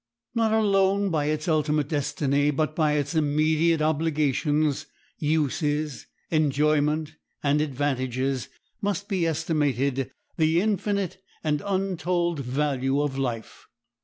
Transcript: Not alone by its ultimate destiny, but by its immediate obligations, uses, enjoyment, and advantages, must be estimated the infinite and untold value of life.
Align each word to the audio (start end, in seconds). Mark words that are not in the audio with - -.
Not 0.33 0.51
alone 0.51 1.11
by 1.11 1.25
its 1.25 1.47
ultimate 1.47 1.87
destiny, 1.89 2.49
but 2.49 2.75
by 2.75 2.93
its 2.93 3.13
immediate 3.13 3.83
obligations, 3.83 4.87
uses, 5.19 6.07
enjoyment, 6.31 7.17
and 7.43 7.61
advantages, 7.61 8.49
must 8.81 9.07
be 9.07 9.27
estimated 9.27 10.09
the 10.37 10.59
infinite 10.59 11.19
and 11.43 11.61
untold 11.63 12.39
value 12.39 12.99
of 12.99 13.19
life. 13.19 13.67